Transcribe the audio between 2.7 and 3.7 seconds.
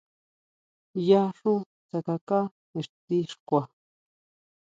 ixti xkua.